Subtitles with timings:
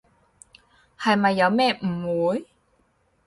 [0.97, 2.47] 係咪有咩誤會？